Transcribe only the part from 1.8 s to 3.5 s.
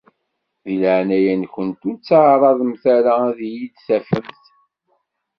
ur ttaɛraḍemt ara ad